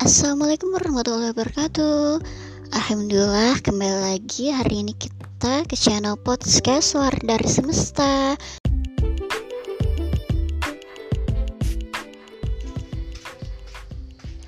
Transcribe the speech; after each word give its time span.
Assalamualaikum 0.00 0.72
warahmatullahi 0.72 1.36
wabarakatuh. 1.36 2.24
Alhamdulillah 2.72 3.60
kembali 3.60 3.98
lagi 4.00 4.48
hari 4.48 4.80
ini 4.80 4.96
kita 4.96 5.68
ke 5.68 5.76
channel 5.76 6.16
podcast 6.16 6.96
Suara 6.96 7.20
dari 7.20 7.44
Semesta. 7.44 8.32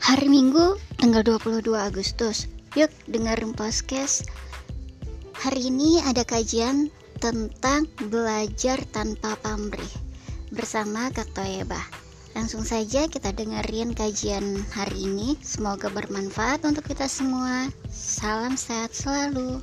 Hari 0.01 0.25
Minggu 0.25 0.81
tanggal 0.97 1.21
22 1.21 1.69
Agustus. 1.77 2.49
Yuk 2.73 2.89
dengerin 3.13 3.53
podcast. 3.53 4.25
Hari 5.37 5.69
ini 5.69 6.01
ada 6.01 6.25
kajian 6.25 6.89
tentang 7.21 7.93
belajar 8.09 8.81
tanpa 8.89 9.37
pamrih 9.45 9.93
Bersama 10.49 11.13
Kak 11.13 11.29
Toyebah 11.37 12.02
Langsung 12.33 12.65
saja 12.65 13.05
kita 13.13 13.29
dengerin 13.37 13.93
kajian 13.93 14.65
hari 14.73 15.05
ini. 15.05 15.37
Semoga 15.45 15.93
bermanfaat 15.93 16.65
untuk 16.65 16.89
kita 16.89 17.05
semua. 17.05 17.69
Salam 17.93 18.57
sehat 18.57 18.97
selalu. 18.97 19.61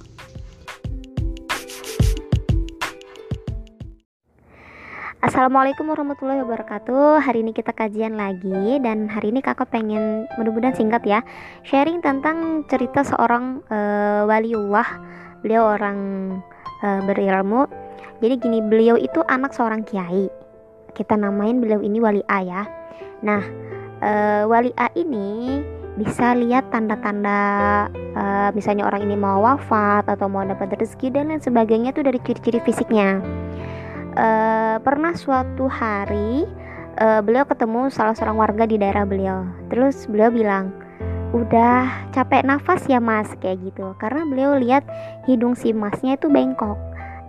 Assalamualaikum 5.19 5.83
warahmatullahi 5.91 6.41
wabarakatuh 6.47 7.19
Hari 7.19 7.43
ini 7.43 7.51
kita 7.51 7.75
kajian 7.75 8.15
lagi 8.15 8.79
Dan 8.79 9.11
hari 9.11 9.35
ini 9.35 9.43
kakak 9.43 9.67
pengen 9.67 10.23
Mudah-mudahan 10.39 10.79
singkat 10.79 11.03
ya 11.03 11.19
Sharing 11.67 11.99
tentang 11.99 12.63
cerita 12.71 13.03
seorang 13.03 13.59
uh, 13.67 14.23
waliullah 14.25 14.87
Beliau 15.43 15.75
orang 15.75 15.99
uh, 16.81 17.03
berilmu 17.03 17.67
Jadi 18.23 18.35
gini 18.39 18.59
beliau 18.63 18.95
itu 18.95 19.19
anak 19.27 19.51
seorang 19.51 19.83
kiai 19.83 20.38
kita 20.93 21.15
namain 21.15 21.57
beliau 21.61 21.79
ini 21.79 21.97
wali 22.01 22.21
A 22.27 22.39
ya. 22.43 22.61
Nah, 23.21 23.43
e, 23.99 24.11
wali 24.47 24.71
A 24.75 24.87
ini 24.95 25.61
bisa 25.99 26.31
lihat 26.31 26.71
tanda-tanda 26.71 27.39
e, 27.91 28.23
misalnya 28.55 28.87
orang 28.87 29.03
ini 29.03 29.19
mau 29.19 29.43
wafat 29.43 30.07
atau 30.07 30.31
mau 30.31 30.47
dapat 30.47 30.79
rezeki 30.79 31.11
dan 31.11 31.27
lain 31.31 31.43
sebagainya 31.43 31.91
itu 31.91 32.01
dari 32.01 32.19
ciri-ciri 32.23 32.59
fisiknya. 32.63 33.19
E, 34.15 34.27
pernah 34.79 35.11
suatu 35.15 35.67
hari 35.67 36.47
e, 36.95 37.05
beliau 37.19 37.43
ketemu 37.43 37.91
salah 37.91 38.15
seorang 38.15 38.39
warga 38.39 38.63
di 38.63 38.79
daerah 38.79 39.03
beliau. 39.03 39.43
Terus 39.67 40.07
beliau 40.07 40.31
bilang, 40.31 40.71
"Udah 41.35 42.09
capek 42.15 42.47
nafas 42.47 42.87
ya, 42.87 43.03
Mas?" 43.03 43.27
kayak 43.43 43.59
gitu. 43.67 43.91
Karena 43.99 44.23
beliau 44.23 44.55
lihat 44.55 44.87
hidung 45.27 45.53
si 45.53 45.75
Masnya 45.75 46.15
itu 46.15 46.31
bengkok. 46.31 46.79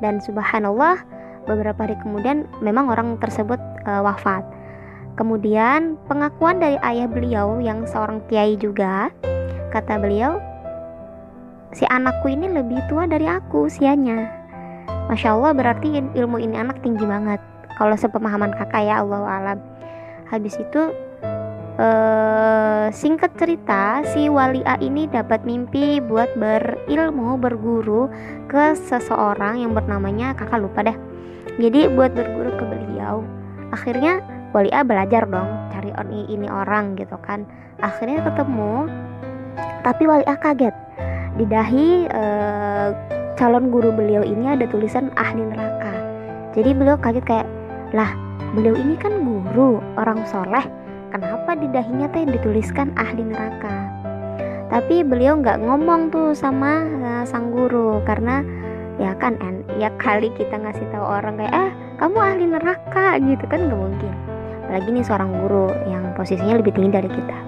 Dan 0.00 0.22
subhanallah 0.22 1.19
beberapa 1.50 1.82
hari 1.82 1.98
kemudian 1.98 2.46
memang 2.62 2.86
orang 2.86 3.18
tersebut 3.18 3.58
uh, 3.82 4.06
wafat. 4.06 4.46
Kemudian 5.18 5.98
pengakuan 6.06 6.62
dari 6.62 6.78
ayah 6.86 7.10
beliau 7.10 7.58
yang 7.58 7.84
seorang 7.84 8.22
kiai 8.30 8.54
juga, 8.54 9.10
kata 9.74 9.98
beliau, 9.98 10.38
si 11.74 11.82
anakku 11.90 12.30
ini 12.30 12.46
lebih 12.46 12.78
tua 12.86 13.10
dari 13.10 13.26
aku 13.26 13.66
usianya. 13.66 14.30
Masya 15.10 15.34
Allah 15.34 15.52
berarti 15.52 15.98
ilmu 16.14 16.38
ini 16.38 16.54
anak 16.54 16.78
tinggi 16.86 17.02
banget. 17.02 17.42
Kalau 17.74 17.98
sepemahaman 17.98 18.54
kakak 18.54 18.86
ya 18.86 19.02
Allah 19.02 19.26
alam. 19.26 19.58
Habis 20.30 20.54
itu 20.62 20.94
uh, 21.80 22.86
singkat 22.94 23.34
cerita 23.34 24.06
si 24.14 24.30
wali 24.30 24.62
A 24.68 24.78
ini 24.78 25.10
dapat 25.10 25.42
mimpi 25.42 25.98
buat 25.98 26.30
berilmu 26.38 27.40
berguru 27.40 28.06
ke 28.46 28.78
seseorang 28.78 29.64
yang 29.64 29.74
bernamanya 29.74 30.36
kakak 30.38 30.62
lupa 30.62 30.86
deh 30.86 31.09
jadi 31.60 31.92
buat 31.92 32.16
berguru 32.16 32.56
ke 32.56 32.64
beliau 32.64 33.22
akhirnya 33.70 34.18
wali 34.50 34.70
belajar 34.82 35.28
dong 35.30 35.46
cari 35.70 35.94
ini, 35.94 36.26
ini 36.28 36.46
orang 36.50 36.98
gitu 36.98 37.16
kan. 37.22 37.46
Akhirnya 37.80 38.20
ketemu 38.20 38.90
tapi 39.80 40.04
wali 40.04 40.26
kaget. 40.26 40.74
Di 41.38 41.44
dahi 41.48 42.10
eh, 42.10 42.88
calon 43.38 43.72
guru 43.72 43.94
beliau 43.94 44.20
ini 44.20 44.52
ada 44.52 44.68
tulisan 44.68 45.08
ahli 45.16 45.40
neraka. 45.40 45.94
Jadi 46.52 46.76
beliau 46.76 47.00
kaget 47.00 47.24
kayak 47.24 47.48
lah 47.96 48.12
beliau 48.52 48.76
ini 48.76 48.98
kan 49.00 49.16
guru 49.24 49.80
orang 49.96 50.26
soleh. 50.28 50.66
Kenapa 51.10 51.58
di 51.58 51.66
dahinya 51.72 52.06
teh 52.12 52.22
dituliskan 52.22 52.94
ahli 52.94 53.24
neraka? 53.26 53.90
Tapi 54.70 55.02
beliau 55.02 55.34
nggak 55.42 55.58
ngomong 55.66 56.14
tuh 56.14 56.30
sama 56.30 56.86
uh, 57.02 57.24
sang 57.26 57.50
guru 57.50 57.98
karena 58.06 58.46
ya 59.00 59.16
kan 59.16 59.40
en 59.40 59.64
ya 59.80 59.88
kali 59.96 60.28
kita 60.36 60.60
ngasih 60.60 60.84
tahu 60.92 61.00
orang 61.00 61.40
kayak 61.40 61.54
eh 61.56 61.70
kamu 61.96 62.18
ahli 62.20 62.44
neraka 62.44 63.16
gitu 63.24 63.44
kan 63.48 63.64
nggak 63.64 63.80
mungkin. 63.80 64.12
Apalagi 64.68 64.88
nih 64.92 65.04
seorang 65.08 65.30
guru 65.34 65.72
yang 65.88 66.12
posisinya 66.14 66.60
lebih 66.60 66.76
tinggi 66.76 66.92
dari 66.92 67.10
kita. 67.10 67.38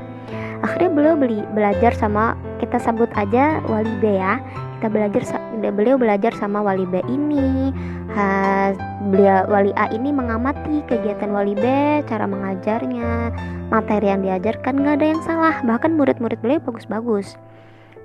Akhirnya 0.64 0.90
beliau 0.94 1.14
beli 1.18 1.42
belajar 1.52 1.92
sama 1.92 2.38
kita 2.62 2.78
sebut 2.80 3.10
aja 3.18 3.60
wali 3.68 3.92
B 4.00 4.16
ya. 4.16 4.40
Kita 4.78 4.90
belajar 4.90 5.22
beliau 5.70 5.94
belajar 6.00 6.34
sama 6.34 6.62
wali 6.62 6.88
B 6.88 7.02
ini. 7.06 7.70
Ha, 8.12 8.74
beliau 9.10 9.46
wali 9.46 9.70
A 9.74 9.90
ini 9.94 10.10
mengamati 10.10 10.82
kegiatan 10.86 11.30
wali 11.30 11.54
B 11.54 11.64
cara 12.06 12.26
mengajarnya 12.26 13.34
materi 13.70 14.10
yang 14.10 14.22
diajarkan 14.22 14.82
nggak 14.82 14.94
ada 15.02 15.06
yang 15.06 15.22
salah. 15.22 15.54
Bahkan 15.62 15.98
murid-murid 15.98 16.38
beliau 16.42 16.62
bagus-bagus. 16.62 17.34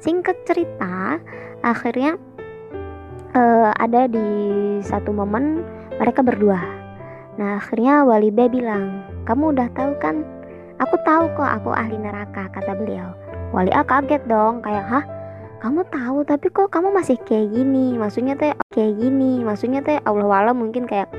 Singkat 0.02 0.46
cerita 0.46 1.18
akhirnya 1.66 2.22
uh, 3.36 3.72
ada 3.76 4.08
di 4.08 4.28
satu 4.86 5.12
momen 5.12 5.66
mereka 5.98 6.22
berdua. 6.22 6.60
Nah 7.36 7.60
akhirnya 7.60 8.06
Wali 8.06 8.30
B 8.32 8.48
bilang, 8.48 9.04
kamu 9.26 9.58
udah 9.58 9.68
tahu 9.74 9.92
kan? 10.00 10.24
Aku 10.78 10.94
tahu 11.02 11.26
kok 11.34 11.50
aku 11.62 11.74
ahli 11.74 11.98
neraka 11.98 12.48
kata 12.54 12.78
beliau. 12.78 13.12
Wali 13.50 13.74
A 13.74 13.82
kaget 13.82 14.22
dong 14.30 14.62
kayak 14.62 14.86
hah? 14.86 15.06
Kamu 15.58 15.90
tahu 15.90 16.22
tapi 16.22 16.54
kok 16.54 16.70
kamu 16.70 16.94
masih 16.94 17.18
kayak 17.26 17.50
gini? 17.50 17.98
Maksudnya 17.98 18.38
teh 18.38 18.54
kayak 18.70 18.94
gini? 19.02 19.42
Maksudnya 19.42 19.82
teh 19.82 19.98
Allah 20.06 20.30
wala 20.30 20.52
mungkin 20.54 20.86
kayak 20.86 21.09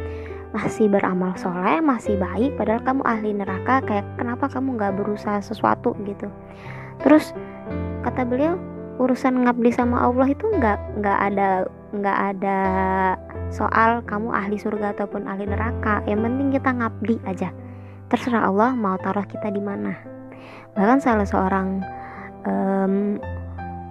masih 0.55 0.87
beramal 0.87 1.35
soleh, 1.35 1.83
masih 1.83 2.17
baik, 2.17 2.55
padahal 2.55 2.81
kamu 2.87 3.03
ahli 3.03 3.31
neraka. 3.35 3.83
Kayak 3.83 4.07
kenapa 4.15 4.47
kamu 4.47 4.79
nggak 4.79 4.95
berusaha 4.95 5.43
sesuatu 5.43 5.99
gitu? 6.07 6.31
Terus 7.03 7.35
kata 8.07 8.23
beliau, 8.23 8.55
urusan 9.03 9.43
ngabdi 9.43 9.75
sama 9.75 10.07
Allah 10.07 10.31
itu 10.31 10.47
nggak 10.47 11.03
nggak 11.03 11.19
ada 11.35 11.67
nggak 11.89 12.19
ada 12.37 12.61
soal 13.49 14.05
kamu 14.05 14.29
ahli 14.33 14.61
surga 14.61 14.93
ataupun 14.93 15.25
ahli 15.25 15.49
neraka. 15.49 16.05
Yang 16.05 16.21
penting 16.29 16.49
kita 16.53 16.71
ngabdi 16.77 17.17
aja. 17.25 17.49
Terserah 18.09 18.49
Allah 18.49 18.73
mau 18.77 18.97
taruh 19.01 19.25
kita 19.25 19.49
di 19.49 19.61
mana. 19.61 19.97
Bahkan 20.77 20.99
salah 21.01 21.29
seorang 21.29 21.81
um, 22.45 23.17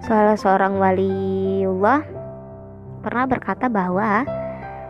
salah 0.02 0.38
seorang 0.38 0.78
waliullah 0.78 2.06
pernah 3.02 3.26
berkata 3.26 3.66
bahwa 3.70 4.26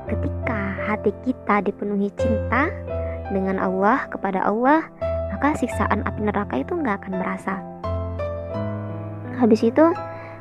ketika 0.09 0.61
hati 0.89 1.13
kita 1.25 1.65
dipenuhi 1.65 2.09
cinta 2.17 2.73
dengan 3.29 3.61
Allah 3.61 4.09
kepada 4.09 4.45
Allah 4.45 4.89
maka 5.39 5.55
siksaan 5.55 6.03
api 6.03 6.21
neraka 6.25 6.55
itu 6.59 6.73
nggak 6.75 7.05
akan 7.05 7.15
berasa. 7.21 7.55
Habis 9.39 9.71
itu 9.71 9.87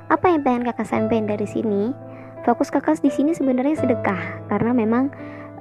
apa 0.07 0.25
yang 0.31 0.41
pengen 0.41 0.65
kakak 0.65 0.87
sampaikan 0.89 1.29
dari 1.29 1.45
sini 1.45 2.06
fokus 2.47 2.71
kakak 2.71 3.03
di 3.03 3.11
sini 3.11 3.35
sebenarnya 3.35 3.75
sedekah 3.75 4.47
karena 4.47 4.71
memang 4.71 5.11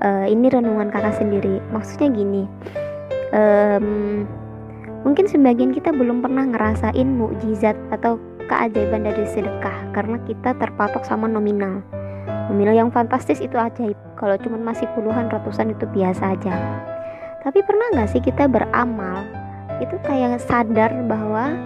uh, 0.07 0.31
ini 0.31 0.47
renungan 0.47 0.95
kakak 0.95 1.19
sendiri. 1.19 1.59
Maksudnya 1.75 2.15
gini 2.15 2.47
um, 3.35 4.23
mungkin 5.03 5.27
sebagian 5.27 5.75
kita 5.75 5.91
belum 5.91 6.23
pernah 6.23 6.47
ngerasain 6.47 7.09
mukjizat 7.11 7.75
atau 7.91 8.23
keajaiban 8.47 9.03
dari 9.03 9.27
sedekah 9.27 9.91
karena 9.91 10.23
kita 10.31 10.55
terpatok 10.55 11.03
sama 11.03 11.27
nominal. 11.27 11.83
Nominal 12.47 12.79
yang 12.79 12.91
fantastis 12.95 13.43
itu 13.43 13.59
ajaib 13.59 13.99
kalau 14.15 14.39
cuma 14.39 14.55
masih 14.63 14.87
puluhan 14.95 15.27
ratusan 15.27 15.75
itu 15.75 15.83
biasa 15.91 16.39
aja. 16.39 16.55
Tapi 17.43 17.59
pernah 17.67 17.87
nggak 17.99 18.11
sih 18.15 18.23
kita 18.23 18.47
beramal 18.47 19.27
itu 19.83 19.99
kayak 20.07 20.39
sadar 20.47 20.95
bahwa 21.11 21.59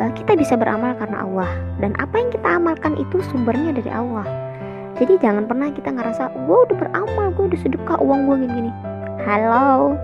uh, 0.00 0.10
kita 0.16 0.32
bisa 0.36 0.56
beramal 0.56 0.96
karena 0.96 1.24
Allah 1.24 1.52
dan 1.80 1.92
apa 2.00 2.16
yang 2.16 2.30
kita 2.32 2.48
amalkan 2.48 2.96
itu 2.96 3.20
sumbernya 3.28 3.76
dari 3.76 3.92
Allah 3.92 4.24
jadi 5.00 5.16
jangan 5.24 5.48
pernah 5.48 5.72
kita 5.72 5.88
ngerasa 5.88 6.28
gue 6.44 6.58
udah 6.68 6.76
beramal 6.76 7.32
gue 7.32 7.44
udah 7.48 7.60
sedekah 7.64 7.96
uang 8.04 8.28
gue 8.28 8.36
gini 8.44 8.52
gini. 8.60 8.72
Halo 9.24 9.96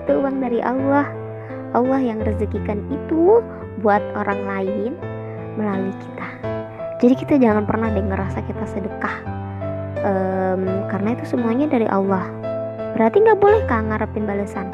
itu 0.00 0.12
uang 0.16 0.40
dari 0.40 0.64
Allah. 0.64 1.04
Allah 1.70 2.00
yang 2.02 2.24
rezekikan 2.24 2.82
itu 2.90 3.44
buat 3.84 4.02
orang 4.16 4.40
lain 4.48 4.92
melalui 5.54 5.92
kita. 5.92 6.28
Jadi 6.98 7.14
kita 7.14 7.34
jangan 7.38 7.68
pernah 7.68 7.92
deh 7.92 8.02
ngerasa 8.02 8.42
kita 8.42 8.64
sedekah 8.66 9.16
um, 10.02 10.88
karena 10.88 11.14
itu 11.14 11.24
semuanya 11.28 11.68
dari 11.68 11.86
Allah. 11.86 12.24
Berarti 12.96 13.22
nggak 13.22 13.38
boleh 13.38 13.60
kak 13.68 13.86
ngarepin 13.92 14.24
balasan? 14.24 14.72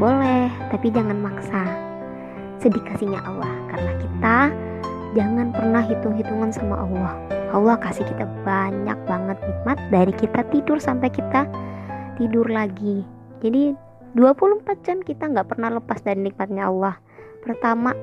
Boleh 0.00 0.48
tapi 0.72 0.90
jangan 0.90 1.20
maksa. 1.20 1.62
Sedikasinya 2.58 3.20
Allah 3.28 3.52
karena 3.68 3.92
kita 4.00 4.36
jangan 5.12 5.52
pernah 5.52 5.84
hitung-hitungan 5.84 6.50
sama 6.50 6.82
Allah 6.82 7.43
Allah 7.54 7.78
kasih 7.78 8.02
kita 8.02 8.26
banyak 8.42 8.98
banget 9.06 9.38
nikmat 9.38 9.78
dari 9.94 10.10
kita 10.18 10.42
tidur 10.50 10.82
sampai 10.82 11.06
kita 11.06 11.46
tidur 12.18 12.50
lagi. 12.50 13.06
Jadi 13.38 13.70
24 14.18 14.66
jam 14.82 14.98
kita 14.98 15.30
nggak 15.30 15.54
pernah 15.54 15.70
lepas 15.70 16.02
dari 16.02 16.18
nikmatnya 16.18 16.66
Allah. 16.66 16.98
Pertama 17.46 17.94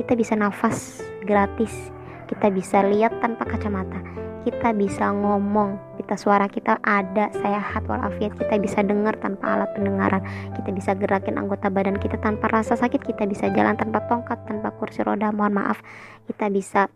kita 0.00 0.16
bisa 0.16 0.32
nafas 0.40 1.04
gratis. 1.28 1.92
Kita 2.28 2.48
bisa 2.48 2.80
lihat 2.84 3.20
tanpa 3.20 3.44
kacamata. 3.44 4.00
Kita 4.44 4.72
bisa 4.72 5.12
ngomong. 5.12 6.00
Kita 6.00 6.16
suara 6.16 6.48
kita 6.48 6.80
ada 6.80 7.28
sehat 7.32 7.84
walafiat. 7.84 8.36
Kita 8.36 8.56
bisa 8.56 8.80
dengar 8.80 9.16
tanpa 9.20 9.56
alat 9.56 9.72
pendengaran. 9.76 10.24
Kita 10.56 10.72
bisa 10.72 10.96
gerakin 10.96 11.36
anggota 11.36 11.68
badan 11.68 12.00
kita 12.00 12.16
tanpa 12.20 12.48
rasa 12.48 12.76
sakit. 12.76 13.00
Kita 13.04 13.28
bisa 13.28 13.52
jalan 13.52 13.76
tanpa 13.76 14.04
tongkat 14.08 14.44
tanpa 14.48 14.72
kursi 14.76 15.04
roda. 15.04 15.32
Mohon 15.32 15.64
maaf. 15.64 15.80
Kita 16.28 16.48
bisa 16.52 16.88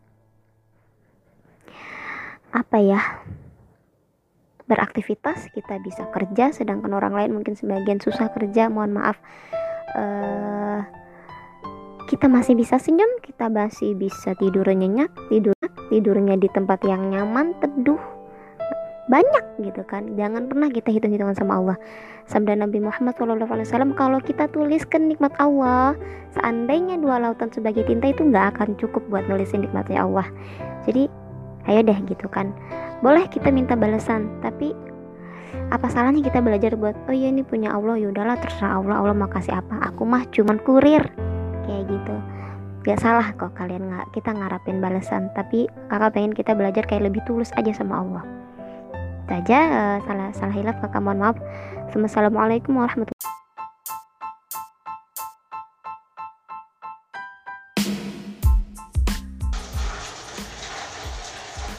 apa 2.52 2.78
ya 2.78 3.00
beraktivitas 4.68 5.50
kita 5.52 5.80
bisa 5.82 6.06
kerja 6.12 6.54
sedangkan 6.54 6.92
orang 6.94 7.12
lain 7.16 7.30
mungkin 7.36 7.58
sebagian 7.58 7.98
susah 7.98 8.30
kerja 8.32 8.70
mohon 8.70 8.94
maaf 8.94 9.18
uh, 9.96 10.80
kita 12.12 12.28
masih 12.28 12.52
bisa 12.52 12.76
senyum, 12.76 13.08
kita 13.24 13.48
masih 13.48 13.96
bisa 13.96 14.36
tidur 14.36 14.68
nyenyak, 14.68 15.08
tidur 15.32 15.56
tidurnya 15.88 16.36
di 16.36 16.44
tempat 16.52 16.84
yang 16.84 17.08
nyaman, 17.08 17.56
teduh, 17.56 17.96
banyak 19.08 19.44
gitu 19.64 19.80
kan. 19.88 20.12
Jangan 20.12 20.44
pernah 20.44 20.68
kita 20.68 20.92
hitung-hitungan 20.92 21.32
sama 21.32 21.56
Allah. 21.56 21.76
Sabda 22.28 22.52
Nabi 22.52 22.84
Muhammad 22.84 23.16
SAW, 23.16 23.96
kalau 23.96 24.20
kita 24.20 24.44
tuliskan 24.52 25.08
nikmat 25.08 25.32
Allah, 25.40 25.96
seandainya 26.36 27.00
dua 27.00 27.16
lautan 27.16 27.48
sebagai 27.48 27.88
tinta 27.88 28.12
itu 28.12 28.28
nggak 28.28 28.60
akan 28.60 28.76
cukup 28.76 29.00
buat 29.08 29.24
nulisin 29.24 29.64
nikmatnya 29.64 30.04
Allah. 30.04 30.28
Jadi, 30.84 31.08
ayo 31.68 31.80
deh 31.82 31.98
gitu 32.06 32.26
kan. 32.30 32.50
Boleh 33.02 33.26
kita 33.26 33.50
minta 33.50 33.74
balasan, 33.74 34.30
tapi 34.40 34.72
apa 35.72 35.88
salahnya 35.88 36.24
kita 36.24 36.40
belajar 36.40 36.76
buat 36.76 36.96
oh 37.08 37.14
iya 37.14 37.28
ini 37.28 37.42
punya 37.44 37.72
Allah. 37.74 37.98
Ya 37.98 38.08
udahlah 38.08 38.38
terserah 38.40 38.80
Allah. 38.80 38.96
Allah 39.02 39.16
mau 39.16 39.30
kasih 39.30 39.58
apa? 39.58 39.92
Aku 39.92 40.06
mah 40.06 40.24
cuman 40.30 40.58
kurir. 40.62 41.02
Kayak 41.66 41.82
gitu. 41.90 42.16
Gak 42.82 42.98
salah 42.98 43.30
kok 43.38 43.54
kalian 43.54 43.94
nggak 43.94 44.10
kita 44.10 44.34
ngarapin 44.34 44.82
balasan 44.82 45.30
tapi 45.38 45.70
kakak 45.86 46.18
pengen 46.18 46.34
kita 46.34 46.50
belajar 46.50 46.82
kayak 46.82 47.06
lebih 47.06 47.22
tulus 47.22 47.54
aja 47.54 47.70
sama 47.70 48.02
Allah. 48.02 48.24
Itu 49.22 49.32
aja 49.38 49.58
uh, 49.70 49.98
salah 50.02 50.28
salah 50.34 50.54
hilaf 50.54 50.76
kakak 50.82 50.98
mohon 50.98 51.22
maaf. 51.22 51.38
Assalamualaikum 51.94 52.74
warahmatullahi 52.74 53.41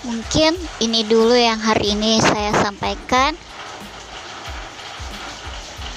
Mungkin 0.03 0.59
ini 0.83 1.07
dulu 1.07 1.31
yang 1.31 1.63
hari 1.63 1.95
ini 1.95 2.19
saya 2.19 2.51
sampaikan. 2.59 3.39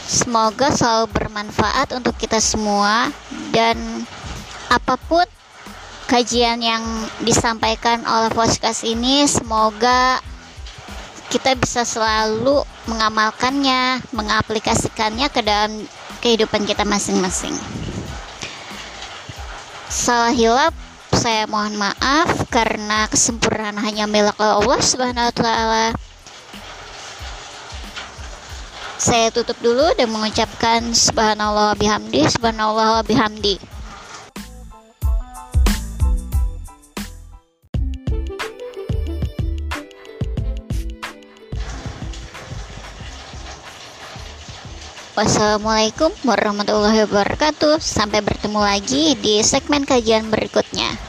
Semoga 0.06 0.70
selalu 0.70 1.10
bermanfaat 1.10 1.90
untuk 1.90 2.14
kita 2.14 2.38
semua 2.38 3.10
dan 3.50 3.74
apa 4.70 4.94
pun 5.10 5.26
kajian 6.06 6.62
yang 6.62 6.86
disampaikan 7.26 8.06
oleh 8.06 8.30
podcast 8.30 8.86
ini 8.86 9.26
semoga 9.26 10.22
kita 11.26 11.58
bisa 11.58 11.82
selalu 11.82 12.62
mengamalkannya, 12.86 14.06
mengaplikasikannya 14.14 15.26
ke 15.34 15.42
dalam 15.42 15.82
kehidupan 16.22 16.62
kita 16.62 16.86
masing-masing. 16.86 17.58
Salah 19.90 20.30
hilap 20.30 20.85
saya 21.16 21.48
mohon 21.48 21.80
maaf 21.80 22.44
karena 22.52 23.08
kesempurnaan 23.08 23.80
hanya 23.80 24.04
milik 24.04 24.36
Allah 24.36 24.80
Subhanahu 24.84 25.32
wa 25.32 25.34
taala. 25.34 25.86
Saya 29.00 29.32
tutup 29.32 29.56
dulu 29.64 29.96
dan 29.96 30.12
mengucapkan 30.12 30.92
subhanallah 30.92 31.72
bihamdi, 31.80 32.28
subhanallah 32.28 33.00
bihamdi. 33.00 33.56
Wassalamualaikum 45.16 46.12
warahmatullahi 46.28 47.08
wabarakatuh. 47.08 47.80
Sampai 47.80 48.20
bertemu 48.20 48.60
lagi 48.60 49.16
di 49.16 49.40
segmen 49.40 49.88
kajian 49.88 50.28
berikutnya. 50.28 51.05